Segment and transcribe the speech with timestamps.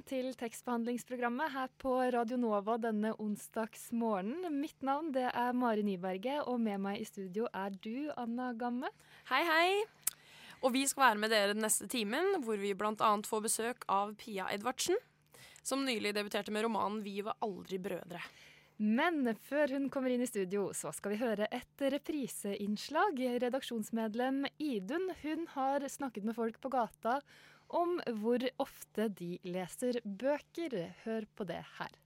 [0.00, 4.48] Velkommen til tekstbehandlingsprogrammet her på Radio Nova denne onsdagsmorgenen.
[4.60, 8.88] Mitt navn det er Mari Nyberget, og med meg i studio er du, Anna Gamme.
[9.28, 9.84] Hei, hei.
[10.62, 13.10] Og vi skal være med dere den neste timen, hvor vi bl.a.
[13.26, 14.96] får besøk av Pia Edvardsen,
[15.62, 18.24] som nylig debuterte med romanen 'Vi var aldri brødre'.
[18.78, 23.20] Men før hun kommer inn i studio, så skal vi høre et repriseinnslag.
[23.42, 27.20] Redaksjonsmedlem Idun hun har snakket med folk på gata
[27.76, 30.76] om hvor ofte de leser bøker.
[31.04, 31.96] Hør på det her.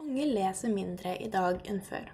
[0.00, 2.08] Unge leser mindre i dag enn før.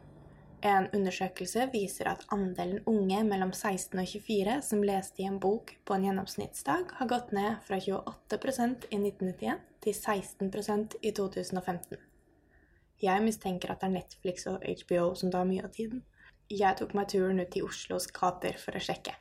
[0.66, 5.74] En undersøkelse viser at andelen unge mellom 16 og 24 som leste i en bok
[5.84, 12.00] på en gjennomsnittsdag, har gått ned fra 28% i 1991 til 16% i 2015.
[13.02, 16.02] Jeg mistenker at det er Netflix og HBO som tar mye av tiden.
[16.50, 19.14] Jeg tok meg turen ut i Oslos gater for å sjekke.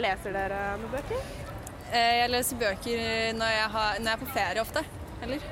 [0.00, 1.45] Leser dere noen bøker?
[1.92, 3.02] Eh, Jeg leser bøker
[3.38, 4.82] når jeg, har, når jeg er på ferie ofte,
[5.22, 5.44] eller?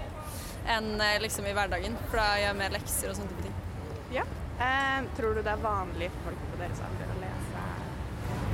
[0.74, 3.56] Enn eh, liksom i hverdagen, for da gjør jeg mer lekser og sånne type ting.
[4.16, 4.24] Ja.
[4.64, 7.41] Eh, tror du det er vanlig for folk på deres alder å lese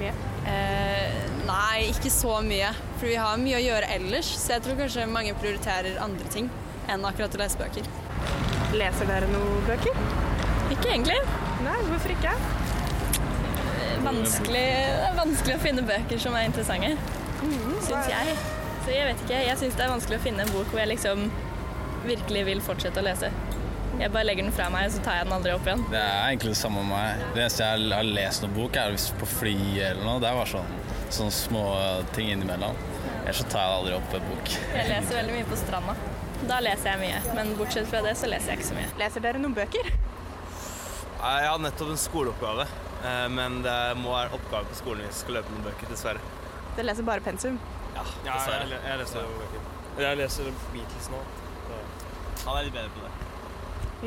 [0.00, 0.12] mye?
[0.48, 4.78] Eh, nei, ikke så mye, for vi har mye å gjøre ellers, så jeg tror
[4.80, 6.48] kanskje mange prioriterer andre ting
[6.90, 7.88] enn akkurat å lese bøker.
[8.80, 10.00] Leser dere noen bøker?
[10.72, 11.18] Ikke egentlig.
[11.66, 12.32] Nei, hvorfor ikke?
[14.00, 16.94] Vanskelig, det er vanskelig å finne bøker som er interessante,
[17.40, 18.34] syns jeg.
[18.84, 20.92] Så jeg vet ikke, jeg syns det er vanskelig å finne en bok hvor jeg
[20.94, 21.26] liksom
[22.06, 23.30] virkelig vil fortsette å lese.
[24.00, 25.82] Jeg bare legger den fra meg, så tar jeg den aldri opp igjen.
[25.92, 27.24] Det er egentlig det samme med meg.
[27.34, 29.56] Det eneste jeg har lest noen bok, er hvis på fly
[29.90, 30.22] eller noe.
[30.22, 30.72] Det er bare sånn,
[31.18, 31.64] sånne små
[32.16, 32.78] ting innimellom.
[33.26, 34.54] Ellers så tar jeg aldri opp en bok.
[34.72, 35.96] Jeg leser veldig mye på stranda.
[36.48, 38.92] Da leser jeg mye, men bortsett fra det så leser jeg ikke så mye.
[39.02, 39.90] Leser dere noen bøker?
[41.20, 42.64] Jeg har nettopp en skoleoppgave,
[43.04, 46.22] eh, men det må være oppgave på skolen hvis vi skal løpe noen bøker, dessverre.
[46.76, 47.58] Dere leser bare pensum?
[47.94, 49.64] Ja, Ja, jeg, jeg leser bøker.
[50.00, 51.22] Jeg leser Beatles nå.
[52.46, 53.10] Han er litt bedre på det.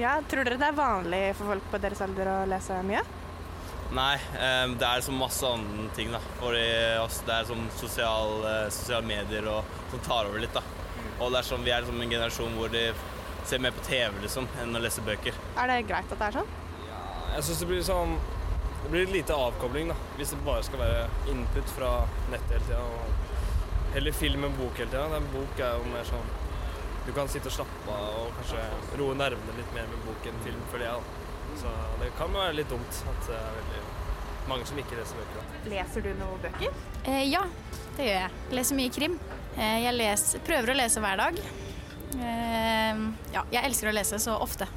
[0.01, 3.03] Ja, Tror dere det er vanlig for folk på deres alder å lese mye?
[3.93, 6.21] Nei, eh, det er liksom masse andre ting, da.
[6.39, 8.39] For det er sånn sosial,
[8.73, 10.63] sosiale medier og, som tar over litt, da.
[11.19, 12.87] Og det er sånn, vi er liksom en generasjon hvor de
[13.45, 15.37] ser mer på TV, liksom, enn å lese bøker.
[15.61, 16.49] Er det greit at det er sånn?
[17.35, 18.17] Jeg syns det blir sånn
[18.83, 19.95] Det blir lite avkobling, da.
[20.17, 21.91] Hvis det bare skal være input fra
[22.31, 22.81] nettet hele tida.
[23.93, 25.05] Heller film enn bok hele tida.
[25.17, 26.31] En bok er jo mer sånn
[27.03, 28.61] Du kan sitte og slappe av og kanskje
[28.99, 31.01] roe nervene litt mer med bok enn film, føler jeg.
[31.01, 31.57] da.
[31.59, 33.81] Så det kan være litt dumt at det er veldig
[34.47, 35.41] mange som ikke leser bøker.
[35.41, 35.73] da.
[35.73, 36.77] Leser du noen bøker?
[37.03, 37.41] Eh, ja,
[37.97, 38.31] det gjør jeg.
[38.55, 39.19] Leser mye krim.
[39.57, 41.43] Eh, jeg leser, prøver å lese hver dag.
[42.13, 43.03] Eh,
[43.35, 44.67] ja, jeg elsker å lese så ofte.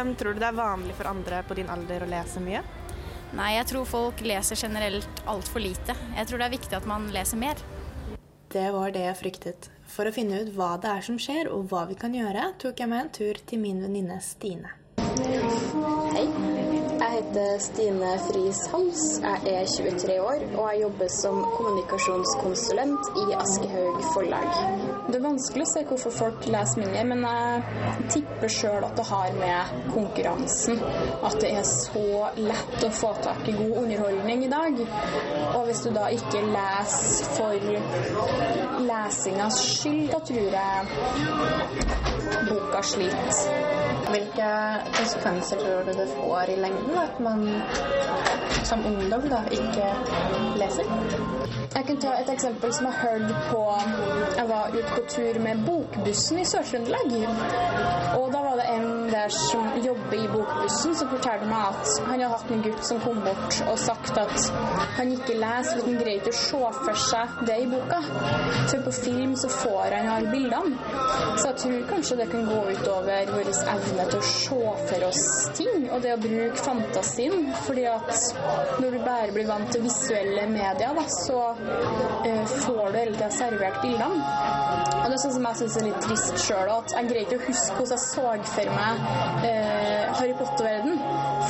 [0.00, 2.62] Tror du det er vanlig for andre på din alder å lese mye?
[3.30, 5.94] Nei, jeg tror folk leser generelt altfor lite.
[6.16, 7.60] Jeg tror det er viktig at man leser mer.
[8.50, 9.68] Det var det jeg fryktet.
[9.90, 12.82] For å finne ut hva det er som skjer og hva vi kan gjøre, tok
[12.82, 14.74] jeg meg en tur til min venninne Stine.
[16.10, 19.04] Hei, jeg heter Stine Friis Hals.
[19.22, 24.89] Jeg er 23 år og jeg jobber som kommunikasjonskonsulent i Aschehoug forlag.
[25.08, 27.62] Det er vanskelig å se hvorfor folk leser mindre, men jeg
[28.14, 29.60] tipper sjøl at det har med
[29.94, 30.82] konkurransen.
[31.26, 34.82] At det er så lett å få tak i god underholdning i dag.
[35.54, 37.54] Og hvis du da ikke leser for
[38.90, 40.76] lesingas skyld, da tror jeg
[42.50, 43.89] boka sliter.
[44.10, 44.50] Hvilke
[44.96, 47.44] konsekvenser tror du det får i lengden at man
[48.64, 49.86] som ungdom da ikke
[50.60, 50.84] leser?
[51.74, 53.60] Jeg kan ta et eksempel som jeg hørte på
[54.36, 57.14] Jeg var ute på tur med Bokbussen i Sør-Trøndelag.
[58.18, 62.10] Og da var det en der som jobber i Bokbussen som fortalte meg at han
[62.12, 64.50] hadde hatt en gutt som kom bort og sagt at
[64.98, 68.00] han ikke leser for han greier ikke å se for seg det i boka.
[68.72, 70.76] For på film så får han alle bildene.
[71.38, 74.58] Så jeg tror kanskje det kan gå utover vår evne til å se
[74.90, 75.24] for oss
[75.58, 77.50] ting, og det å bruke fantasien.
[77.66, 81.40] Fordi at når du bare blir vant til visuelle medier, da, så
[82.26, 84.20] eh, får du hele tida servert bildene.
[85.00, 87.40] Og det er sånn som jeg syns er litt trist sjøl, at jeg greier ikke
[87.40, 89.04] å huske hvordan jeg så for meg
[89.48, 91.00] eh, Harry Potter-verden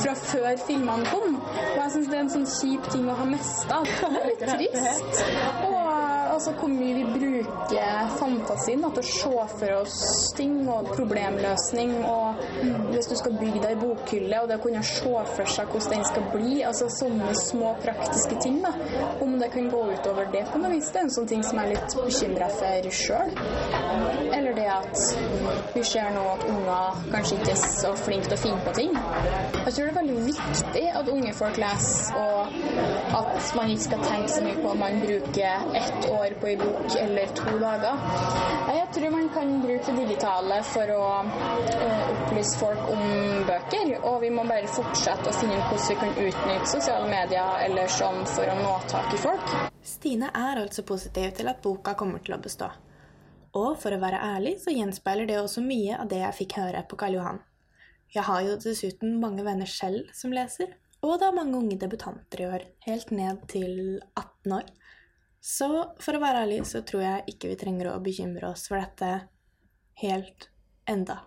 [0.01, 1.37] fra før filmene kom.
[1.41, 3.81] Og jeg syns det er en sånn kjip ting å ha mista.
[4.27, 5.23] Litt trist.
[5.71, 5.80] Og
[6.41, 9.97] altså hvor mye vi bruker fantasien da, til å se for oss
[10.33, 11.91] ting og problemløsning.
[12.09, 12.39] Og
[12.95, 16.07] hvis du skal bygge deg bokhylle, og det å kunne se for seg hvordan den
[16.09, 18.71] skal bli, altså sånne små praktiske ting, da,
[19.21, 21.61] om det kan gå utover det på noe vis, det er en sånn ting som
[21.61, 23.35] jeg er litt bekymra for sjøl.
[24.31, 28.41] Eller det at vi ser nå at unger kanskje ikke er så flinke til å
[28.47, 28.97] finne på ting.
[29.61, 34.05] Jeg tror det er veldig viktig at unge folk leser, og at man ikke skal
[34.09, 38.03] tenke så mye på om man bruker ett år på en bok eller to dager.
[38.75, 43.03] Jeg tror man kan bruke det digitale for å eh, opplyse folk om
[43.47, 47.65] bøker, og vi må bare fortsette å finne ut hvordan vi kan utnytte sosiale medier
[47.65, 49.53] eller sånn for å nå tak i folk.
[49.83, 52.71] Stine er altså positiv til at boka kommer til å bestå.
[53.59, 56.85] Og for å være ærlig så gjenspeiler det også mye av det jeg fikk høre
[56.87, 57.41] på Karl Johan.
[58.11, 62.43] Jeg har jo dessuten mange venner selv som leser, og det er mange unge debutanter
[62.43, 63.75] i år, helt ned til
[64.19, 64.67] 18 år.
[65.41, 65.67] Så
[65.97, 69.07] for å være ærlig så tror jeg ikke vi trenger å bekymre oss for dette
[70.03, 70.51] helt
[70.85, 71.23] enda.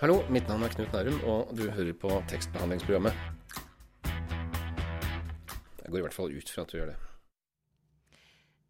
[0.00, 3.14] Hallo, mitt navn er Knut Nærum, og du hører på tekstbehandlingsprogrammet.
[5.84, 6.98] Jeg går i hvert fall ut fra at du gjør det.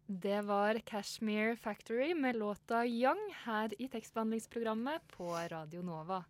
[0.05, 6.21] Det var Cashmere Factory med låta 'Young' her i tekstbehandlingsprogrammet på Radio Nova.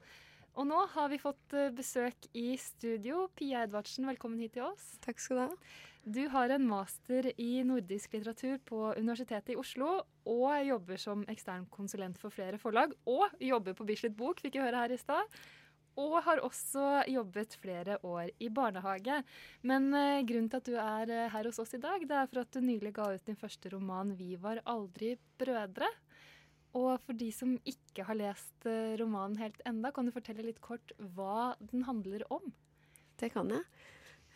[0.55, 3.25] Og nå har vi fått eh, besøk i studio.
[3.35, 4.93] Pia Edvardsen, velkommen hit til oss.
[5.03, 5.73] Takk skal du ha.
[6.05, 9.97] Du har en master i nordisk litteratur på Universitetet i Oslo,
[10.31, 12.95] og jobber som ekstern konsulent for flere forlag.
[13.09, 15.35] Og jobber på Bislett Bok, fikk vi høre her i stad.
[15.99, 19.21] Og har også jobbet flere år i barnehage.
[19.67, 22.31] Men eh, grunnen til at du er eh, her hos oss i dag, det er
[22.31, 25.91] for at du nylig ga ut din første roman 'Vi var aldri brødre'.
[26.75, 30.61] Og for de som ikke har lest eh, romanen helt enda, kan du fortelle litt
[30.63, 32.51] kort hva den handler om?
[33.19, 33.63] Det kan jeg.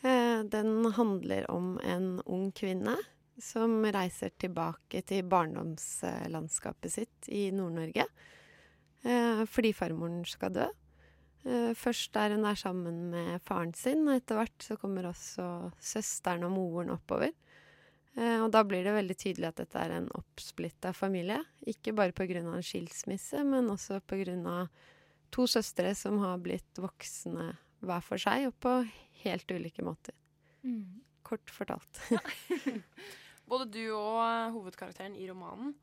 [0.08, 2.96] Eh, Den handler om en ung kvinne
[3.40, 8.06] som reiser tilbake til barndomslandskapet sitt i Nord-Norge
[9.04, 10.70] eh, fordi farmoren skal dø.
[11.80, 15.46] Først er hun der sammen med faren sin, og etter hvert så kommer også
[15.80, 17.32] søsteren og moren oppover.
[18.18, 21.42] Eh, Og da blir det veldig tydelig at dette er en oppsplitta familie.
[21.68, 22.40] Ikke bare pga.
[22.40, 24.68] en skilsmisse, men også pga.
[25.32, 28.90] to søstre som har blitt voksne hver for seg, og på
[29.24, 30.14] helt ulike måter.
[30.64, 31.02] Mm.
[31.24, 32.00] Kort fortalt.
[33.50, 35.76] Både du og eh, hovedkarakteren i romanen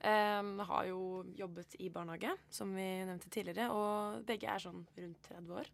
[0.00, 5.28] eh, har jo jobbet i barnehage, som vi nevnte tidligere, og begge er sånn rundt
[5.28, 5.70] 30 år.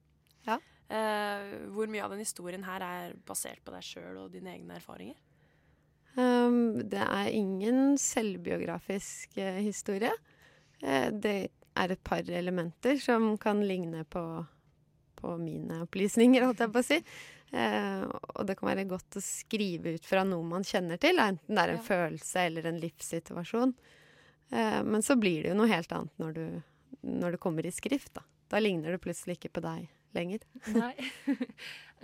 [0.47, 0.59] Ja.
[0.91, 4.79] Eh, hvor mye av den historien her er basert på deg sjøl og dine egne
[4.81, 5.19] erfaringer?
[6.19, 10.13] Um, det er ingen selvbiografisk eh, historie.
[10.83, 11.37] Eh, det
[11.79, 14.25] er et par elementer som kan ligne på,
[15.21, 16.99] på mine opplysninger, holdt jeg på å si.
[17.51, 21.57] Eh, og det kan være godt å skrive ut fra noe man kjenner til, enten
[21.57, 23.75] det er en følelse eller en livssituasjon.
[24.51, 27.75] Eh, men så blir det jo noe helt annet når, du, når det kommer i
[27.75, 28.15] skrift.
[28.19, 28.27] Da.
[28.51, 30.45] da ligner det plutselig ikke på deg lenger.
[30.75, 30.95] Nei.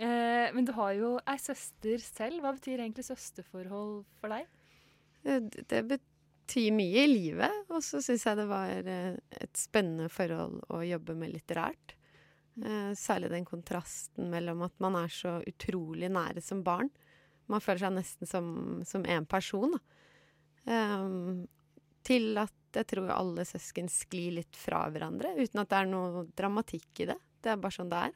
[0.03, 2.41] eh, men du har jo ei søster selv.
[2.43, 4.47] Hva betyr egentlig søsterforhold for deg?
[5.25, 10.09] Eh, Det betyr mye i livet, og så syns jeg det var eh, et spennende
[10.13, 11.97] forhold å jobbe med litterært.
[12.63, 16.89] Eh, Særlig den kontrasten mellom at man er så utrolig nære som barn.
[17.47, 18.47] Man føler seg nesten som,
[18.87, 19.77] som en person.
[20.67, 21.45] Ehm,
[22.07, 26.25] til at jeg tror alle søsken sklir litt fra hverandre, uten at det er noe
[26.37, 27.15] dramatikk i det.
[27.41, 28.15] Det er bare sånn det er.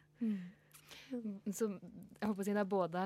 [1.52, 3.04] Så jeg håper å si det er både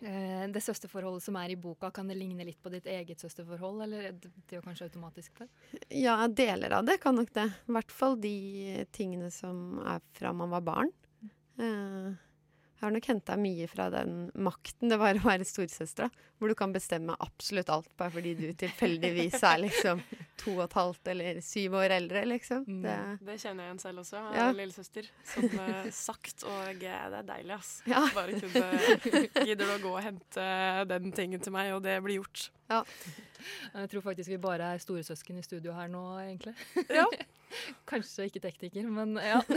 [0.00, 3.84] eh, det søsterforholdet som er i boka, kan det ligne litt på ditt eget søsterforhold,
[3.86, 5.48] eller det er jo kanskje automatisk det?
[6.02, 7.48] Ja, deler av det kan nok det.
[7.68, 8.36] I hvert fall de
[8.94, 10.94] tingene som er fra man var barn.
[11.58, 12.33] Eh, jeg
[12.84, 16.72] har nok henta mye fra den makten det var å være storesøstera, hvor du kan
[16.74, 20.02] bestemme absolutt alt bare fordi du tilfeldigvis er liksom
[20.40, 22.64] to og et halvt eller syv år eldre, liksom.
[22.84, 24.20] Det, Det kjenner jeg igjen selv også.
[24.20, 24.48] Jeg Ja.
[24.50, 25.10] en lillesøster.
[25.34, 27.72] Som eh, sagt, og eh, det er deilig, ass.
[27.88, 28.02] Ja.
[28.14, 28.64] Bare kunne
[29.48, 30.48] Gidder du å gå og hente
[30.90, 32.48] den tingen til meg, og det blir gjort.
[32.68, 36.54] Jeg tror faktisk vi bare er storesøsken i studio her nå, egentlig.
[36.88, 37.06] Ja.
[37.90, 39.40] Kanskje ikke tekniker, men ja.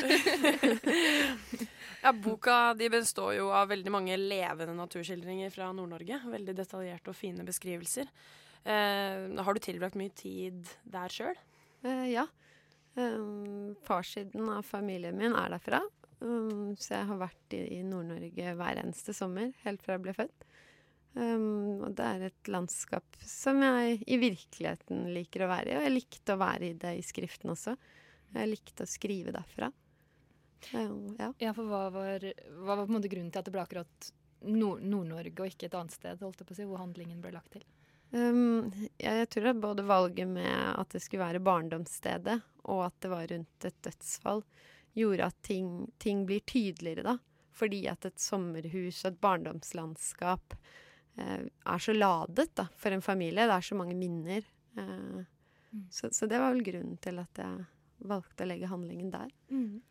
[2.03, 6.19] Ja, Boka de består jo av veldig mange levende naturskildringer fra Nord-Norge.
[6.29, 8.09] Veldig detaljerte og fine beskrivelser.
[8.67, 11.39] Eh, har du tilbrakt mye tid der sjøl?
[11.83, 12.27] Eh, ja.
[12.97, 15.81] Um, farssiden av familien min er derfra.
[16.19, 20.15] Um, så jeg har vært i, i Nord-Norge hver eneste sommer helt fra jeg ble
[20.17, 20.47] født.
[21.17, 25.77] Um, og det er et landskap som jeg i virkeligheten liker å være i.
[25.79, 27.73] Og jeg likte å være i det i skriften også.
[28.35, 29.71] Jeg likte å skrive derfra.
[30.73, 31.31] Um, ja.
[31.41, 34.11] Ja, for hva var, hva var på en måte grunnen til at det ble akkurat
[34.45, 37.33] Nord- Nord-Norge og ikke et annet sted, holdt jeg på å si, hvor handlingen ble
[37.33, 37.65] lagt til?
[38.13, 38.69] Um,
[38.99, 42.37] jeg, jeg tror at både valget med at det skulle være barndomsstedet,
[42.69, 44.43] og at det var rundt et dødsfall,
[44.97, 45.71] gjorde at ting,
[46.01, 47.17] ting blir tydeligere, da.
[47.57, 50.53] Fordi at et sommerhus og et barndomslandskap
[51.17, 53.47] er så ladet da, for en familie.
[53.47, 54.45] Det er så mange minner.
[54.77, 55.19] Eh,
[55.91, 57.65] så, så det var vel grunnen til at jeg
[58.07, 59.31] valgte å legge handlingen der.
[59.49, 59.81] Mm.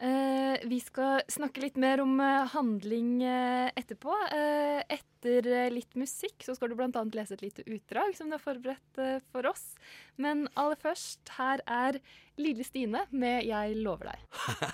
[0.00, 4.14] Eh, vi skal snakke litt mer om eh, handling eh, etterpå.
[4.30, 7.02] Eh, etter eh, litt musikk så skal du bl.a.
[7.18, 9.72] lese et lite utdrag som du har forberedt eh, for oss.
[10.14, 11.98] Men aller først, her er
[12.38, 14.22] Lille Stine med 'Jeg lover deg'.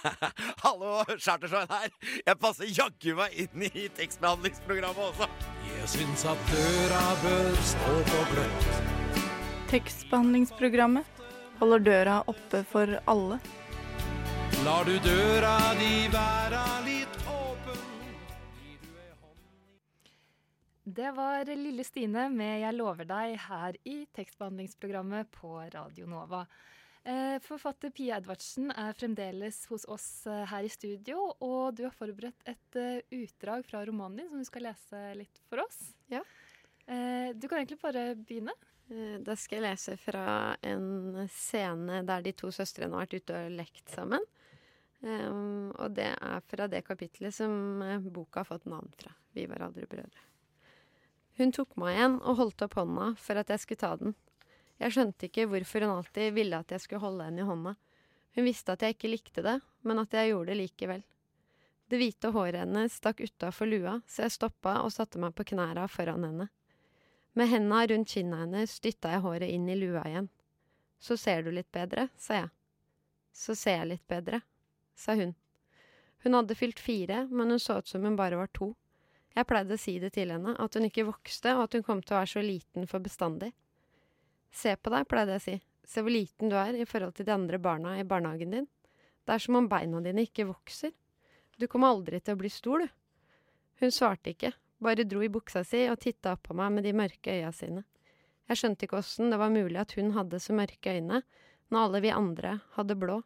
[0.66, 1.88] Hallo, Chartersveien her.
[2.26, 5.32] Jeg passer jaggu meg inn i tekstbehandlingsprogrammet også.
[5.72, 8.72] Jeg syns at døra bør stå på gløtt.
[9.72, 11.26] Tekstbehandlingsprogrammet
[11.64, 13.40] holder døra oppe for alle.
[14.64, 17.80] Lar du døra di være litt åpen
[20.84, 26.46] Det var Lille Stine med 'Jeg lover deg' her i tekstbehandlingsprogrammet på Radio Nova.
[27.04, 31.92] Eh, Forfatter Pia Edvardsen er fremdeles hos oss eh, her i studio, og du har
[31.92, 35.92] forberedt et eh, utdrag fra romanen din som du skal lese litt for oss.
[36.08, 36.22] Ja.
[36.86, 38.54] Eh, Du kan egentlig bare begynne.
[38.88, 43.44] Eh, Da skal jeg lese fra en scene der de to søstrene har vært ute
[43.44, 44.20] og lekt sammen.
[45.04, 49.10] Um, og det er fra det kapitlet som eh, boka har fått navn fra.
[49.36, 50.22] Vi var aldri brødre.
[51.36, 54.14] Hun tok meg igjen og holdt opp hånda for at jeg skulle ta den.
[54.80, 57.74] Jeg skjønte ikke hvorfor hun alltid ville at jeg skulle holde henne i hånda.
[58.34, 61.04] Hun visste at jeg ikke likte det, men at jeg gjorde det likevel.
[61.90, 65.84] Det hvite håret hennes stakk utafor lua, så jeg stoppa og satte meg på knæra
[65.90, 66.48] foran henne.
[67.36, 70.30] Med henda rundt kinna hennes dytta jeg håret inn i lua igjen.
[70.96, 72.50] Så ser du litt bedre, sa jeg.
[73.34, 74.40] Så ser jeg litt bedre,
[74.94, 75.34] sa hun.
[76.24, 78.72] Hun hadde fylt fire, men hun så ut som hun bare var to.
[79.34, 82.00] Jeg pleide å si det til henne, at hun ikke vokste, og at hun kom
[82.02, 83.50] til å være så liten for bestandig.
[84.54, 87.26] Se på deg, pleide jeg å si, se hvor liten du er i forhold til
[87.26, 88.68] de andre barna i barnehagen din.
[89.24, 90.94] Det er som om beina dine ikke vokser.
[91.58, 92.88] Du kommer aldri til å bli stor, du.
[93.82, 96.94] Hun svarte ikke, bare dro i buksa si og titta opp på meg med de
[96.94, 97.82] mørke øya sine.
[98.48, 101.22] Jeg skjønte ikke åssen det var mulig at hun hadde så mørke øyne,
[101.72, 103.22] når alle vi andre hadde blå.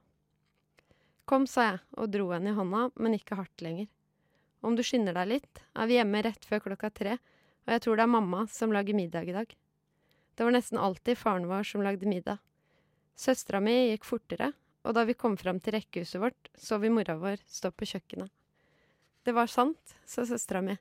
[1.28, 3.88] Kom, sa jeg og dro henne i hånda, men ikke hardt lenger.
[4.64, 7.18] Om du skynder deg litt, er vi hjemme rett før klokka tre,
[7.66, 9.52] og jeg tror det er mamma som lager middag i dag.
[10.34, 12.40] Det var nesten alltid faren vår som lagde middag.
[13.18, 14.52] Søstera mi gikk fortere,
[14.86, 18.32] og da vi kom fram til rekkehuset vårt, så vi mora vår stå på kjøkkenet.
[19.26, 20.78] Det var sant, sa søstera mi.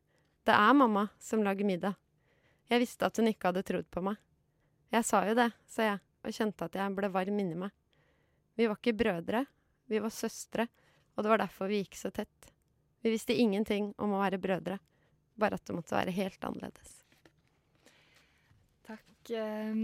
[0.47, 1.97] Det er mamma som lager middag.
[2.71, 4.15] Jeg visste at hun ikke hadde trodd på meg.
[4.95, 7.75] Jeg sa jo det, sa jeg, og kjente at jeg ble varm inni meg.
[8.55, 9.43] Vi var ikke brødre,
[9.88, 10.67] vi var søstre,
[11.15, 12.51] og det var derfor vi gikk så tett.
[13.03, 14.79] Vi visste ingenting om å være brødre,
[15.39, 16.94] bare at det måtte være helt annerledes.
[18.88, 19.32] Takk.
[19.32, 19.82] Eh,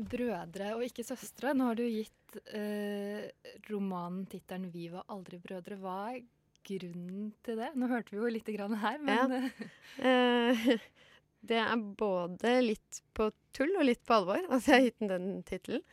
[0.00, 1.54] brødre og ikke søstre.
[1.54, 3.28] Nå har du gitt eh,
[3.68, 5.80] romanen tittelen 'Vi var aldri brødre'.
[5.80, 6.22] Hva er
[6.64, 7.72] grunnen til det?
[7.74, 9.52] Nå hørte vi jo lite grann her, men
[9.98, 10.78] Ja.
[11.40, 15.10] Det er både litt på tull og litt på alvor at jeg har gitt den
[15.10, 15.84] den tittelen.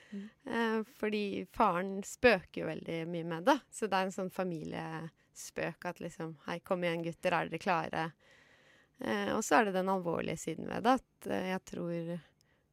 [0.46, 3.58] Eh, fordi faren spøker jo veldig mye med det.
[3.72, 8.06] Så det er en sånn familiespøk at liksom Hei, kom igjen, gutter, er dere klare?
[9.00, 12.16] Eh, og så er det den alvorlige siden ved det, at eh, jeg tror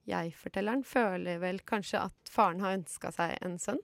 [0.04, 3.80] jeg-fortelleren føler vel kanskje at faren har ønska seg en sønn.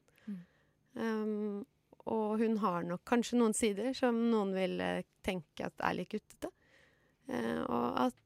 [0.91, 1.63] Um,
[2.11, 6.11] og hun har nok kanskje noen sider som noen vil eh, tenke at er litt
[6.13, 6.51] guttete.
[7.31, 8.17] Eh, og at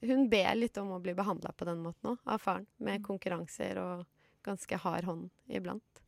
[0.00, 2.66] hun ber litt om å bli behandla på den måten òg, av faren.
[2.84, 4.04] Med konkurranser og
[4.44, 6.02] ganske hard hånd iblant.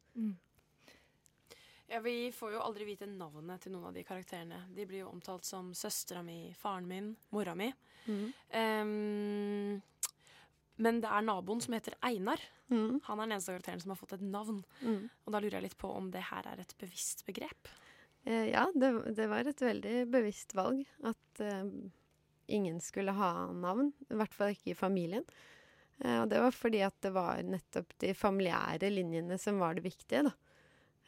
[1.87, 4.65] Ja, Vi får jo aldri vite navnet til noen av de karakterene.
[4.75, 7.71] De blir jo omtalt som søstera mi, faren min, mora mi.
[8.07, 8.25] Mm.
[8.51, 9.83] Um,
[10.83, 12.43] men det er naboen som heter Einar.
[12.69, 12.99] Mm.
[13.07, 14.61] Han er den eneste karakteren som har fått et navn.
[14.83, 15.07] Mm.
[15.25, 17.71] Og da lurer jeg litt på om det her er et bevisst begrep.
[18.27, 21.63] Eh, ja, det, det var et veldig bevisst valg at eh,
[22.47, 23.93] ingen skulle ha navn.
[24.11, 25.25] I hvert fall ikke i familien.
[26.05, 29.87] Eh, og det var fordi at det var nettopp de familiære linjene som var det
[29.87, 30.27] viktige.
[30.29, 30.35] da.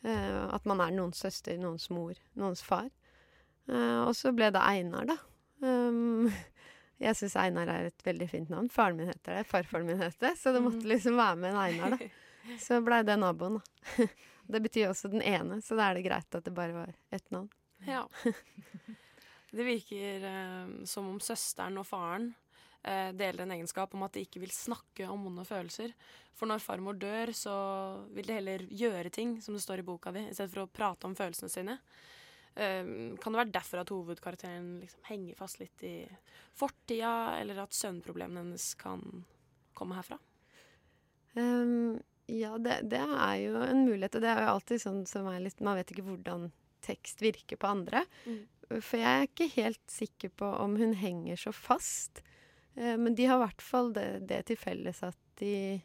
[0.09, 2.88] Eh, at man er noens søster, noens mor, noens far.
[3.68, 5.18] Eh, og så ble det Einar, da.
[6.99, 8.71] Jeg syns Einar er et veldig fint navn.
[8.73, 10.35] Faren min heter det, farfaren min heter det.
[10.38, 12.11] Så det måtte liksom være med en Einar, da.
[12.64, 14.07] Så blei det naboen, da.
[14.49, 17.26] Det betyr også den ene, så da er det greit at det bare var ett
[17.35, 17.50] navn.
[17.85, 18.07] Ja.
[19.50, 22.31] Det virker eh, som om søsteren og faren
[22.83, 25.95] eh, deler en egenskap om at de ikke vil snakke om vonde følelser.
[26.37, 27.57] For når farmor dør, så
[28.14, 30.71] vil de heller gjøre ting, som det står i boka di, i stedet for å
[30.71, 31.78] prate om følelsene sine.
[32.55, 32.85] Eh,
[33.23, 35.97] kan det være derfor at hovedkarakteren liksom henger fast litt i
[36.59, 39.02] fortida, eller at søvnproblemene hennes kan
[39.78, 40.21] komme herfra?
[41.38, 45.28] Um, ja, det, det, er jo en mulighet, og det er jo alltid sånn som
[45.31, 46.49] er litt Man vet ikke hvordan
[46.85, 48.02] tekst virker på andre.
[48.26, 48.40] Mm.
[48.68, 52.22] For jeg er ikke helt sikker på om hun henger så fast.
[52.76, 55.80] Uh, men de har i hvert fall det, det til felles at de,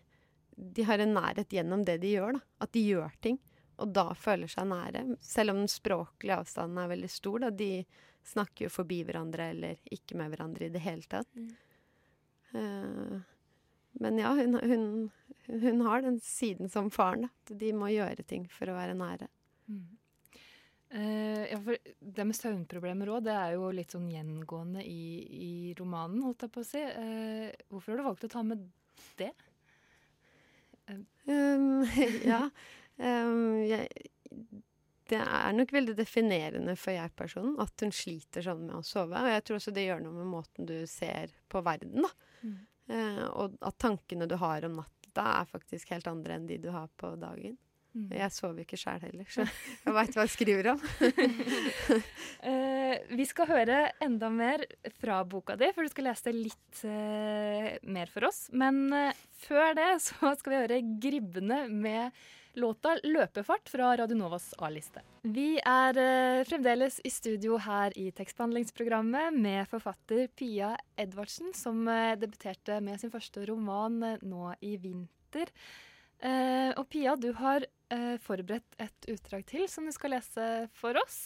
[0.55, 2.39] de har en nærhet gjennom det de gjør.
[2.39, 2.45] da.
[2.65, 3.39] At de gjør ting
[3.81, 5.03] og da føler seg nære.
[5.23, 7.45] Selv om den språklige avstanden er veldig stor.
[7.45, 7.51] Da.
[7.57, 7.71] De
[8.33, 11.29] snakker jo forbi hverandre eller ikke med hverandre i det hele tatt.
[11.35, 11.49] Mm.
[12.53, 13.17] Uh,
[14.03, 14.85] men ja, hun, hun,
[15.49, 17.27] hun, har den siden som faren.
[17.27, 17.33] Da.
[17.43, 19.29] At de må gjøre ting for å være nære.
[19.71, 19.83] Mm.
[20.93, 21.77] Uh, ja, for
[22.17, 26.53] det med søvnproblemer òg, det er jo litt sånn gjengående i, i, romanen, holdt jeg
[26.53, 26.83] på å si.
[26.83, 28.67] Uh, hvorfor har du valgt å ta med
[29.17, 29.31] det?
[31.25, 31.81] Um,
[32.33, 32.43] ja.
[33.01, 33.87] Um, jeg,
[35.09, 39.17] det er nok veldig definerende for jeg-personen at hun sliter sånn med å sove.
[39.17, 42.13] Og jeg tror også det gjør noe med måten du ser på verden, da.
[42.43, 42.55] Mm.
[42.93, 46.69] Uh, og at tankene du har om natta, er faktisk helt andre enn de du
[46.73, 47.57] har på dagen.
[47.93, 48.09] Mm.
[48.17, 50.83] Jeg sover ikke sjæl heller, så jeg veit hva jeg skriver om.
[52.43, 54.65] uh, vi skal høre enda mer
[54.97, 58.47] fra boka di, for du skal lese det litt uh, mer for oss.
[58.53, 58.87] Men
[59.45, 62.23] før det så skal vi høre Gribbene med
[62.53, 65.01] låta 'Løpefart' fra Radionovas A-liste.
[65.23, 72.13] Vi er uh, fremdeles i studio her i tekstbehandlingsprogrammet med forfatter Pia Edvardsen, som uh,
[72.19, 75.49] debuterte med sin første roman uh, nå i vinter.
[76.77, 77.65] og Pia, du har
[78.23, 81.17] forberedt et utdrag til som du skal lese for oss.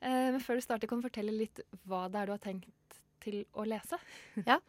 [0.00, 3.40] men før du starter, kan du fortelle litt hva det er du har tenkt til
[3.52, 3.98] å lese?
[4.50, 4.60] ja.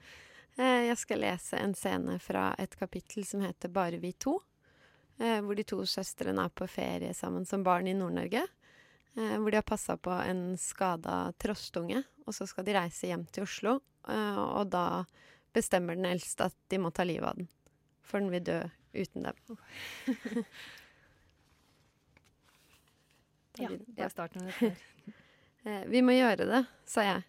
[0.56, 4.40] Jeg skal lese en scene fra et kapittel som heter 'Bare vi to'.
[5.18, 8.44] Eh, hvor de to søstrene er på ferie sammen som barn i Nord-Norge.
[9.16, 13.24] Eh, hvor de har passa på en skada trostunge, og så skal de reise hjem
[13.32, 13.78] til Oslo.
[14.10, 15.06] Eh, og da
[15.56, 17.48] bestemmer den eldste at de må ta livet av den,
[18.04, 18.60] for den vil dø
[18.96, 19.60] uten dem.
[23.60, 25.14] ja, jeg starten av dette.
[25.66, 27.24] eh, vi må gjøre det, sa jeg.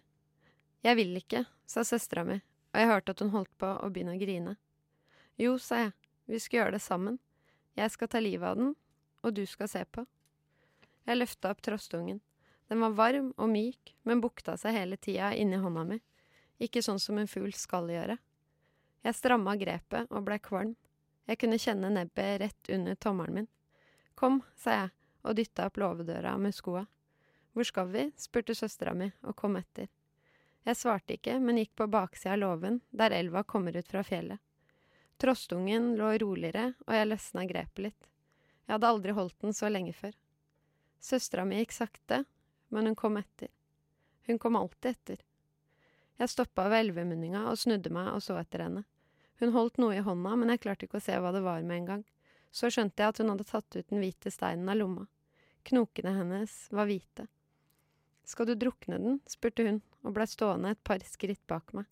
[0.85, 2.37] Jeg vil ikke, sa søstera mi,
[2.73, 4.55] og jeg hørte at hun holdt på å begynne å grine.
[5.39, 5.95] Jo, sa jeg,
[6.27, 7.19] vi skal gjøre det sammen.
[7.77, 8.75] Jeg skal ta livet av den,
[9.23, 10.05] og du skal se på.
[11.07, 12.21] Jeg løfta opp trostungen.
[12.67, 16.01] Den var varm og myk, men bukta seg hele tida inni hånda mi,
[16.59, 18.17] ikke sånn som en fugl skal gjøre.
[19.05, 20.73] Jeg stramma grepet og blei kvalm.
[21.27, 23.49] Jeg kunne kjenne nebbet rett under tommelen min.
[24.17, 24.96] Kom, sa jeg
[25.27, 26.85] og dytta opp låvedøra med skoa.
[27.53, 28.09] Hvor skal vi?
[28.17, 29.87] spurte søstera mi og kom etter.
[30.67, 34.39] Jeg svarte ikke, men gikk på baksida av låven, der elva kommer ut fra fjellet.
[35.17, 38.09] Trostungen lå roligere, og jeg løsna grepet litt.
[38.67, 40.13] Jeg hadde aldri holdt den så lenge før.
[40.99, 42.25] Søstera mi gikk sakte,
[42.69, 43.49] men hun kom etter.
[44.27, 45.23] Hun kom alltid etter.
[46.17, 48.83] Jeg stoppa ved elvemunninga og snudde meg og så etter henne.
[49.39, 51.81] Hun holdt noe i hånda, men jeg klarte ikke å se hva det var med
[51.81, 52.07] en gang.
[52.51, 55.05] Så skjønte jeg at hun hadde tatt ut den hvite steinen av lomma.
[55.67, 57.25] Knokene hennes var hvite.
[58.23, 59.19] Skal du drukne den?
[59.27, 61.87] spurte hun og blei stående et par skritt bak meg.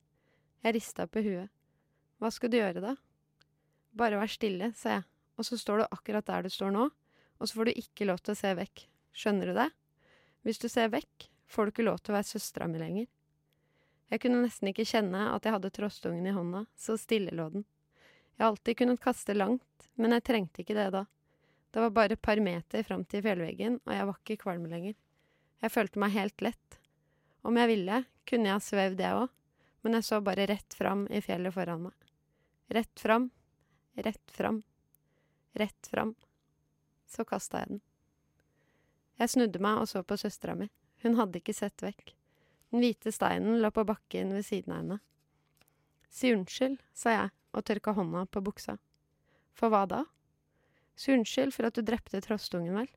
[0.64, 1.52] Jeg rista på huet.
[2.20, 2.94] Hva skal du gjøre, da?
[3.96, 6.86] Bare vær stille, sa jeg, og så står du akkurat der du står nå,
[7.36, 8.86] og så får du ikke lov til å se vekk.
[9.16, 9.68] Skjønner du det?
[10.48, 13.10] Hvis du ser vekk, får du ikke lov til å være søstera mi lenger.
[14.12, 17.68] Jeg kunne nesten ikke kjenne at jeg hadde trostungen i hånda, så stille lå den.
[18.36, 21.06] Jeg har alltid kunnet kaste langt, men jeg trengte ikke det da.
[21.76, 24.94] Det var bare et par meter fram til fjellveggen, og jeg var ikke kvalm lenger.
[25.60, 26.78] Jeg følte meg helt lett.
[27.44, 29.34] Om jeg ville, kunne jeg ha svevd, jeg òg,
[29.84, 32.08] men jeg så bare rett fram i fjellet foran meg.
[32.80, 33.28] Rett fram,
[34.08, 34.62] rett fram,
[35.60, 36.16] rett fram.
[37.12, 37.84] Så kasta jeg den.
[39.20, 40.72] Jeg snudde meg og så på søstera mi.
[41.04, 42.16] Hun hadde ikke sett vekk.
[42.72, 45.02] Den hvite steinen lå på bakken ved siden av henne.
[46.08, 48.80] Si unnskyld, sa jeg og tørka hånda på buksa.
[49.60, 50.06] For hva da?
[50.96, 52.90] Si unnskyld for at du drepte trostungen, vel.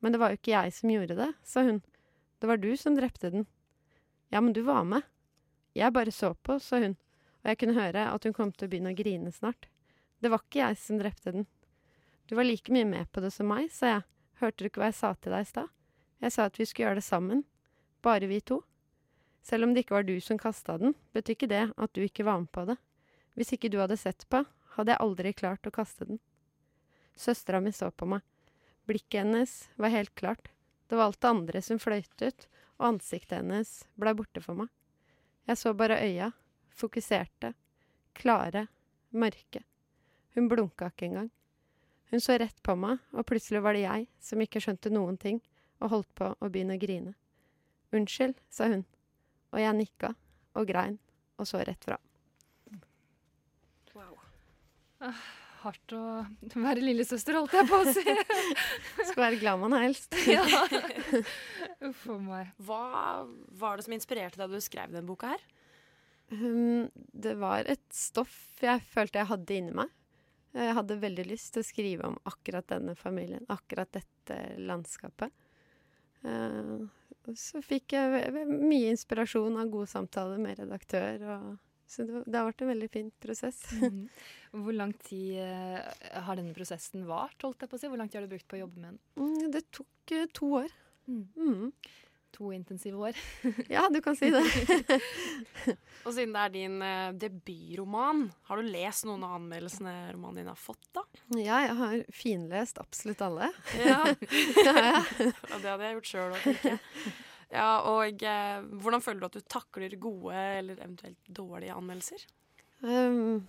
[0.00, 1.80] Men det var jo ikke jeg som gjorde det, sa hun.
[2.38, 3.46] Det var du som drepte den.
[4.30, 5.02] Ja, men du var med.
[5.76, 6.96] Jeg bare så på, sa hun,
[7.42, 9.68] og jeg kunne høre at hun kom til å begynne å grine snart.
[10.22, 11.48] Det var ikke jeg som drepte den.
[12.26, 14.06] Du var like mye med på det som meg, sa jeg.
[14.40, 15.68] Hørte du ikke hva jeg sa til deg i stad?
[16.24, 17.44] Jeg sa at vi skulle gjøre det sammen.
[18.04, 18.62] Bare vi to.
[19.46, 22.26] Selv om det ikke var du som kasta den, betyr ikke det at du ikke
[22.26, 22.76] var med på det.
[23.36, 24.42] Hvis ikke du hadde sett på,
[24.76, 26.18] hadde jeg aldri klart å kaste den.
[27.16, 28.22] Søstera mi så på meg.
[28.86, 30.50] Blikket hennes var helt klart.
[30.86, 32.48] Det var alt det andre som fløyt ut,
[32.78, 34.68] og ansiktet hennes blei borte for meg.
[35.48, 36.30] Jeg så bare øya,
[36.76, 37.54] fokuserte,
[38.14, 38.66] klare,
[39.10, 39.64] mørke.
[40.36, 41.30] Hun blunka ikke engang.
[42.10, 45.40] Hun så rett på meg, og plutselig var det jeg som ikke skjønte noen ting,
[45.80, 47.16] og holdt på å begynne å grine.
[47.96, 48.84] Unnskyld, sa hun,
[49.52, 50.12] og jeg nikka
[50.56, 51.00] og grein
[51.36, 51.98] og så rett fra.
[53.96, 54.18] Wow.
[55.00, 55.24] Ah,
[55.66, 56.02] hardt å
[56.54, 58.04] være lillesøster, holdt jeg på å si.
[59.10, 60.16] Skal være glad man er eldst.
[60.36, 60.42] ja.
[61.86, 62.54] Uff a meg.
[62.66, 62.80] Hva
[63.60, 65.46] var det som inspirerte deg da du skrev denne boka her?
[66.30, 69.92] Um, det var et stoff jeg følte jeg hadde inni meg.
[70.56, 75.34] Jeg hadde veldig lyst til å skrive om akkurat denne familien, akkurat dette landskapet.
[76.24, 76.88] Uh,
[77.34, 81.26] så fikk jeg mye inspirasjon av gode samtaler med redaktør.
[81.34, 81.54] Og,
[81.90, 83.62] så det, det har vært en veldig fin prosess.
[83.80, 84.06] Mhm.
[84.56, 87.36] Hvor lang tid eh, har denne prosessen vart?
[87.44, 87.90] holdt jeg på å si?
[87.92, 88.98] Hvor lang tid har du brukt på å jobbe med den?
[89.20, 90.74] Mm, det tok eh, to år.
[91.06, 91.72] Mm.
[92.36, 93.18] To intensive år.
[93.72, 94.42] Ja, du kan si det.
[96.06, 100.50] Og siden det er din eh, debutroman, har du lest noen av anmeldelsene romanen din
[100.52, 101.04] har fått, da?
[101.36, 103.52] Ja, jeg har finlest absolutt alle.
[103.80, 104.02] Ja.
[104.68, 105.00] ja, ja.
[105.20, 107.14] Ja, det hadde jeg gjort sjøl òg, tenker jeg.
[107.54, 112.26] Ja, og eh, hvordan føler du at du takler gode eller eventuelt dårlige anmeldelser?
[112.82, 113.46] Um,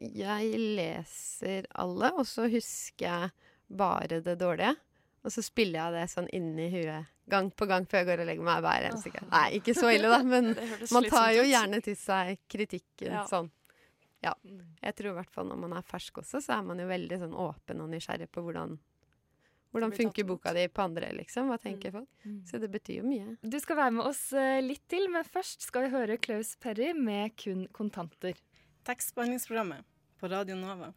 [0.00, 3.30] jeg leser alle, og så husker jeg
[3.68, 4.74] bare det dårlige.
[5.24, 8.28] Og så spiller jeg det sånn inni huet gang på gang før jeg går og
[8.28, 9.28] legger meg hver eneste gang.
[9.32, 10.50] Nei, ikke så ille, da, men
[10.94, 13.22] man tar jo gjerne til seg kritikken Ja.
[13.30, 13.48] sånn.
[14.24, 14.32] Ja.
[14.80, 17.18] Jeg tror i hvert fall når man er fersk også, så er man jo veldig
[17.20, 18.76] sånn åpen og nysgjerrig på hvordan
[19.74, 21.48] hvordan funker boka di på andre, liksom?
[21.50, 22.06] Hva tenker folk?
[22.22, 22.36] Mm.
[22.46, 23.32] Så det betyr jo mye.
[23.42, 26.92] Du skal være med oss eh, litt til, men først skal vi høre Klaus Perry
[26.94, 28.38] med kun kontanter.
[28.84, 29.84] Tekstbehandlingsprogrammet
[30.20, 30.90] på Radio Nova.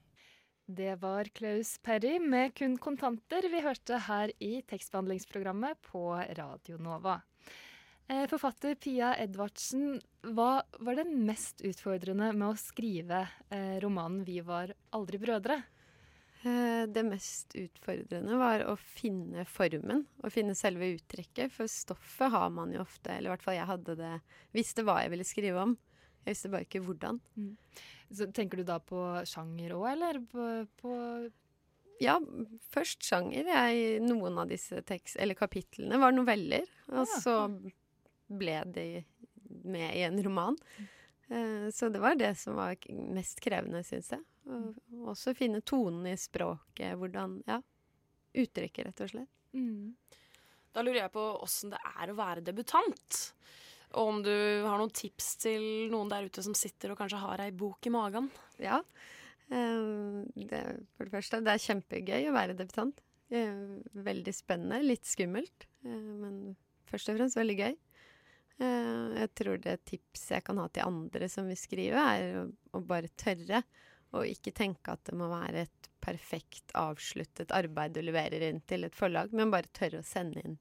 [0.65, 6.01] Det var Klaus Perry med kun kontanter vi hørte her i tekstbehandlingsprogrammet på
[6.35, 7.21] Radio Nova.
[8.09, 10.01] Eh, Forfatter Pia Edvardsen,
[10.35, 15.61] hva var det mest utfordrende med å skrive eh, romanen 'Vi var aldri brødre'?
[16.43, 21.51] Eh, Det mest utfordrende var å finne formen, å finne selve uttrekket.
[21.51, 24.15] For stoffet har man jo ofte, eller i hvert fall jeg hadde det,
[24.51, 25.77] visste hva jeg ville skrive om.
[26.27, 27.19] Jeg visste bare ikke hvordan.
[28.11, 30.47] Så tenker du da på sjanger òg, eller på,
[30.81, 30.93] på
[32.03, 32.19] Ja,
[32.75, 33.47] først sjanger.
[33.49, 37.19] Jeg, noen av disse tekst, eller kapitlene var noveller, og Ja.
[37.23, 37.37] så
[38.27, 38.85] ble de
[39.63, 40.57] med i en roman.
[41.29, 44.21] Eh, Så det var det som var mest krevende, syns jeg.
[44.47, 47.61] Og og også finne tonen i språket, hvordan Ja.
[48.35, 49.29] Uttrykket, rett og slett.
[50.73, 53.33] Da lurer jeg på åssen det er å være debutant.
[53.95, 54.33] Og om du
[54.65, 57.93] har noen tips til noen der ute som sitter og kanskje har ei bok i
[57.93, 58.27] magen.
[58.59, 58.81] Ja.
[59.49, 60.61] Eh, Det,
[60.97, 62.99] for det første, det er kjempegøy å være debutant.
[63.29, 65.89] Veldig spennende, litt skummelt, eh,
[66.21, 66.55] men
[66.87, 67.77] først og fremst veldig gøy.
[68.59, 72.81] Eh, Jeg tror det tips jeg kan ha til andre som vil skrive, er å,
[72.81, 73.63] bare tørre.
[74.15, 78.85] Og ikke tenke at det må være et perfekt avsluttet arbeid du leverer inn til
[78.87, 80.57] et forlag, men bare tørre å sende inn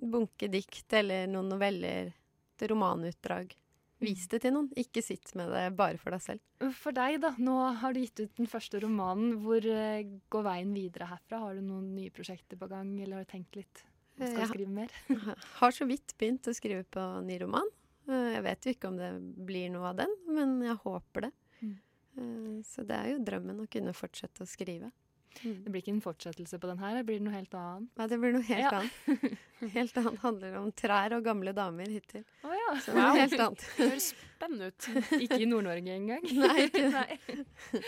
[0.00, 2.12] bunke dikt eller noen noveller,
[2.58, 3.54] et romanutdrag.
[4.00, 6.70] Vis det til noen, ikke sitt med det bare for deg selv.
[6.78, 7.32] For deg, da.
[7.42, 9.40] Nå har du gitt ut den første romanen.
[9.42, 11.40] Hvor eh, går veien videre herfra?
[11.42, 13.82] Har du noen nye prosjekter på gang, eller har du tenkt litt?
[14.18, 14.46] Skal Ja.
[14.46, 14.94] du skrive mer?
[15.60, 17.66] Har så vidt begynt å skrive på ny roman.
[18.08, 19.10] Eh, Jeg vet jo ikke om det
[19.46, 21.32] blir noe av den, men jeg håper det.
[21.62, 21.74] Mm.
[22.18, 24.92] Eh, Så det er jo drømmen å kunne fortsette å skrive.
[25.42, 27.90] Det blir ikke en fortsettelse på den her, det blir noe helt annet?
[27.98, 28.80] Nei, det blir noe helt Ja.
[28.80, 29.38] annet.
[29.74, 32.22] Helt annet handler om trær og gamle damer hittil.
[32.46, 32.68] Å ja.
[32.84, 33.64] Så noe helt annet.
[33.74, 34.86] Det høres spennende ut.
[35.18, 36.22] Ikke i Nord-Norge engang.
[36.44, 37.82] Nei, ikke Nei.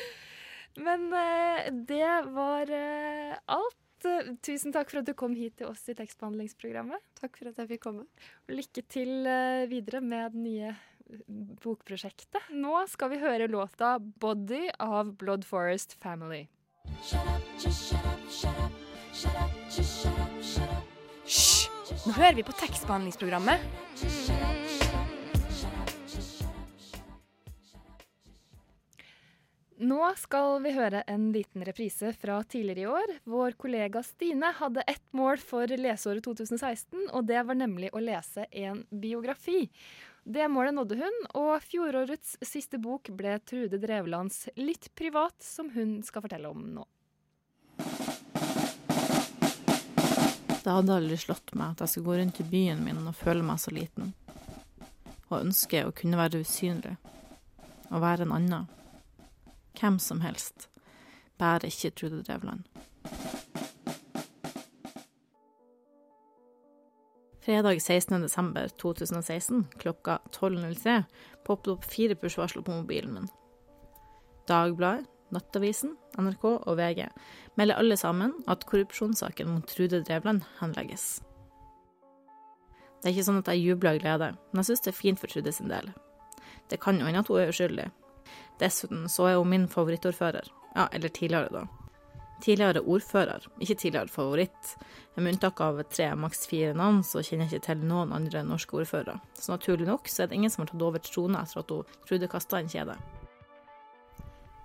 [0.82, 3.78] Men uh, det var uh, alt.
[4.40, 7.02] Tusen takk for at du kom hit til oss i tekstbehandlingsprogrammet.
[7.20, 8.06] Takk for at jeg fikk komme.
[8.48, 10.70] Lykke til eh, videre med det nye
[11.60, 12.48] bokprosjektet.
[12.56, 16.46] Nå skal vi høre låta 'Body' av Blood Forest Family.
[21.24, 21.68] Hysj!
[22.06, 23.60] Nå hører vi på tekstbehandlingsprogrammet.
[29.80, 33.14] Nå skal vi høre en liten reprise fra tidligere i år.
[33.32, 38.44] Vår kollega Stine hadde ett mål for leseåret 2016, og det var nemlig å lese
[38.50, 39.70] en biografi.
[40.24, 46.02] Det målet nådde hun, og fjorårets siste bok ble Trude Drevlands 'Litt privat', som hun
[46.02, 46.86] skal fortelle om nå.
[50.60, 53.42] Det hadde aldri slått meg at jeg skulle gå rundt i byen min og føle
[53.42, 54.12] meg så liten.
[55.30, 56.98] Og ønske å kunne være usynlig.
[57.88, 58.68] Å være en annen.
[59.80, 60.68] Hvem som helst.
[61.40, 62.68] Bare ikke Trude Drevland.
[67.50, 68.22] Fredag 16.
[68.22, 71.02] desember 2016 klokka 12.03
[71.46, 73.24] poppet opp fire push-varsler på mobilen min.
[74.46, 77.08] Dagbladet, Nattavisen, NRK og VG
[77.58, 81.24] melder alle sammen at korrupsjonssaken mot Trude Drevland henlegges.
[83.02, 85.24] Det er ikke sånn at jeg jubler av glede, men jeg syns det er fint
[85.24, 85.90] for Trude sin del.
[86.70, 87.90] Det kan jo hende at hun er uskyldig.
[88.62, 90.54] Dessuten så er hun min favorittordfører.
[90.76, 91.79] Ja, eller tidligere, da.
[92.40, 94.74] Tidligere ordfører, ikke tidligere favoritt.
[95.16, 98.78] Med unntak av tre, maks fire navn, så kjenner jeg ikke til noen andre norske
[98.80, 99.18] ordførere.
[99.36, 101.98] Så naturlig nok så er det ingen som har tatt over trona etter at hun
[102.08, 102.96] Trude kasta en kjede.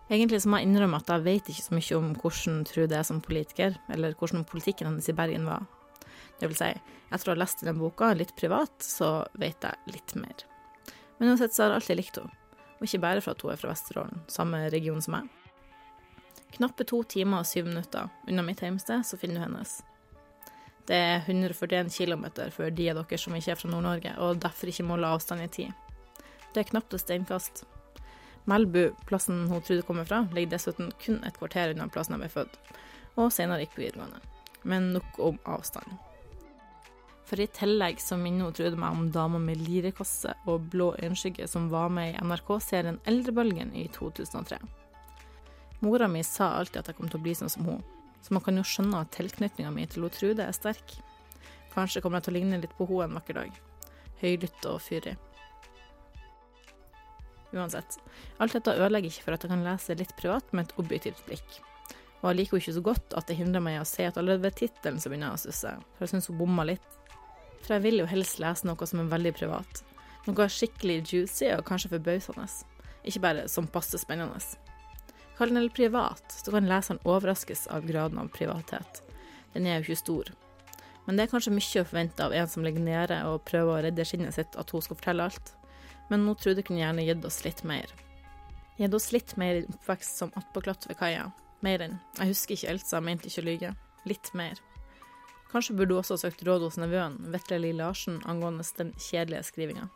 [0.06, 3.08] Egentlig så må jeg innrømme at jeg vet ikke så mye om hvordan Trude er
[3.08, 5.66] som politiker, eller hvordan politikken hennes i Bergen var.
[6.40, 6.72] Det vil si,
[7.12, 10.46] etter å ha lest den boka litt privat, så vet jeg litt mer.
[11.18, 12.38] Men uansett så har jeg alltid likt henne,
[12.78, 15.32] og ikke bare for at hun er fra Vesterålen, samme region som meg.
[16.56, 19.82] Knappe to timer og syv minutter unna mitt hjemsted, så finner du hennes.
[20.88, 24.70] Det er 141 km for de av dere som ikke er fra Nord-Norge, og derfor
[24.70, 25.74] ikke måler avstand i tid.
[26.54, 27.66] Det er knapt et steinkast.
[28.46, 32.32] Melbu, plassen hun trodde kommer fra, ligger dessuten kun et kvarter unna plassen jeg ble
[32.38, 32.60] født,
[33.18, 34.22] og senere gikk på videregående.
[34.64, 35.98] Men nok om avstand.
[37.26, 41.50] For i tillegg så minner hun Trude meg om dama med lirekasse og blå øyenskygge
[41.50, 44.62] som var med i NRK-serien Eldrebølgen i 2003.
[45.84, 47.84] Mora mi sa alltid at jeg kom til å bli sånn som hun,
[48.24, 50.98] så man kan jo skjønne at tilknytninga mi til Trude er sterk.
[51.76, 53.62] Kanskje kommer jeg til å ligne litt på henne en vakker dag.
[54.22, 55.18] Høylytt og fyrig.
[57.56, 57.98] Uansett,
[58.40, 61.60] alt dette ødelegger ikke for at jeg kan lese litt privat med et objektivt blikk.
[62.22, 64.18] Og jeg liker jo ikke så godt at det hindrer meg i å se at
[64.20, 66.88] allerede ved tittelen så begynner jeg å stusse, for jeg syns hun bomma litt.
[67.62, 69.84] For jeg vil jo helst lese noe som er veldig privat.
[70.26, 72.48] Noe skikkelig juicy og kanskje forbausende.
[73.06, 74.42] Ikke bare som passe spennende.
[75.38, 79.02] Kall den privat, så kan leseren overraskes av graden av privathet.
[79.54, 80.32] Den er jo ikke stor.
[81.06, 83.82] Men det er kanskje mye å forvente av en som ligger nede og prøver å
[83.86, 85.52] redde skinnet sitt, at hun skal fortelle alt.
[86.10, 87.92] Men nå Trude kunne gjerne gitt oss litt mer.
[88.80, 91.28] Gitt oss litt mer i oppvekst som attpåklatt ved kaia.
[91.66, 93.76] Mer enn Jeg husker ikke Elsa, mente ikke å lyge.
[94.06, 94.60] Litt mer.
[95.52, 99.46] Kanskje burde hun også ha søkt råd hos nevøen, Vetle Li Larsen, angående den kjedelige
[99.52, 99.88] skrivinga.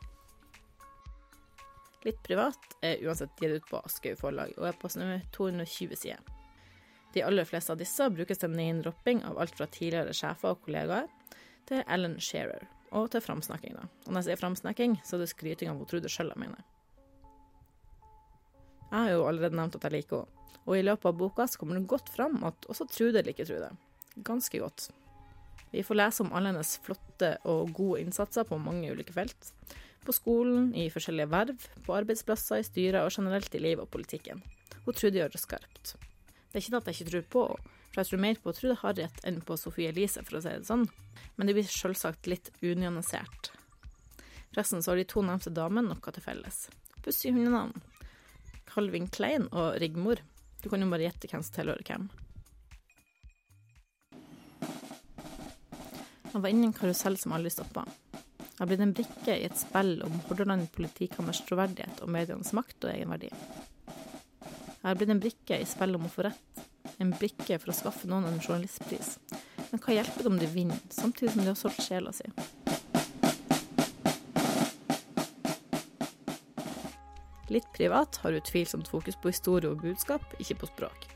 [2.08, 6.22] Litt privat er uansett gitt ut på Aschehoug forlag, og er på snu 220 sider.
[7.14, 11.10] De aller fleste av disse brukes til name-dropping av alt fra tidligere sjefer og kollegaer
[11.70, 13.76] til Ellen Shearer, og til framsnakking.
[13.76, 13.88] da.
[14.06, 16.64] Og når jeg sier framsnakking, så er det skryting av hun Trude sjøl jeg mener.
[18.90, 20.36] Jeg har jo allerede nevnt at jeg liker henne,
[20.66, 23.70] og i løpet av boka så kommer det godt fram at også Trude liker Trude.
[24.26, 24.90] Ganske godt.
[25.72, 29.54] Vi får lese om alle hennes flotte og gode innsatser på mange ulike felt.
[30.06, 34.42] På skolen, i forskjellige verv, på arbeidsplasser, i styrer og generelt i livet og politikken.
[34.86, 35.94] Hun Trude gjør det skarpt.
[36.50, 38.52] Det er ikke det at jeg ikke tror på henne, for jeg tror mer på
[38.54, 40.86] Trude Harriet enn på Sofie Elise, for å si det sånn,
[41.38, 43.50] men det blir selvsagt litt unyansert.
[44.54, 46.68] Forresten så har de to nevnte damene noe til felles.
[47.06, 47.74] Pussig hundenavn.
[48.70, 50.22] Calvin Klein og Rigmor.
[50.62, 52.10] Du kan jo bare gjette hvem som tilhører hvem.
[56.30, 57.88] Han var inne i en karusell som aldri stoppa.
[58.60, 62.92] Har blitt en brikke i et spill om Hordaland politikammers troverdighet og medienes makt og
[62.92, 63.30] egenverdi.
[64.42, 66.60] Jeg har blitt en brikke i spillet om å få rett,
[67.00, 69.14] en brikke for å skaffe noen en journalistpris.
[69.70, 72.28] Men hva hjelper det om de vinner, samtidig som de har solgt sjela si?
[77.56, 81.08] Litt privat har utvilsomt fokus på historie og budskap, ikke på språk.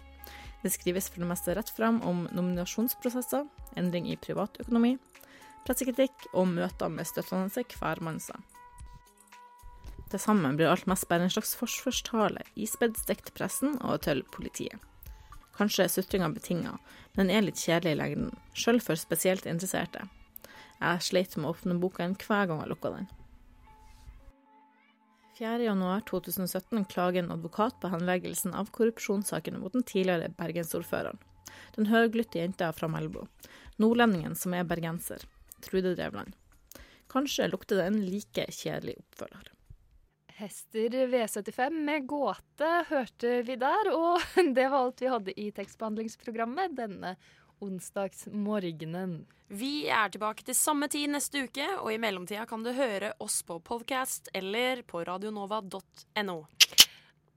[0.63, 3.43] Det skrives for det meste rett fram om nominasjonsprosesser,
[3.75, 4.95] endring i privatøkonomi,
[5.67, 8.39] pressekritikk og møter med støttende hvermannser.
[10.13, 14.77] Til sammen blir alt mest bare en slags forsvarstale, ispedd stekt pressen og til politiet.
[15.57, 16.75] Kanskje er sutringa betinga,
[17.15, 20.05] men den er litt kjedelig i lengden, sjøl for spesielt interesserte.
[20.79, 23.11] Jeg sleit med å åpne boka en hver gang jeg lukka den.
[25.37, 31.17] 4.1.2017 klager en advokat på henleggelsen av korrupsjonssakene mot den tidligere bergensordføreren.
[31.73, 33.23] Den høglytte jenta fra Melbu.
[33.81, 35.25] Nordlendingen som er bergenser.
[35.63, 36.35] Trude Drevland.
[37.11, 39.51] Kanskje lukter det en like kjedelig oppfølger.
[40.33, 44.21] Hester V75 med gåte hørte vi der, og
[44.57, 47.15] det var alt vi hadde i tekstbehandlingsprogrammet denne
[47.63, 49.21] onsdagsmorgenen.
[49.53, 53.43] Vi er tilbake til samme tid neste uke, og i mellomtida kan du høre oss
[53.45, 56.39] på podcast eller på radionova.no.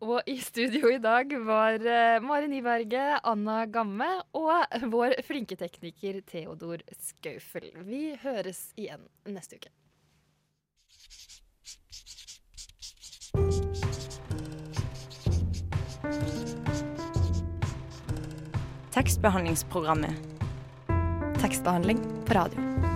[0.04, 6.20] Og i studio i dag var uh, Mari Nyberget, Anna Gamme og vår flinke tekniker
[6.28, 7.70] Theodor Skaufel.
[7.88, 9.72] Vi høres igjen neste uke.
[18.92, 20.12] Tekstbehandlingsprogrammet.
[21.40, 22.95] Tekstbehandling på radio.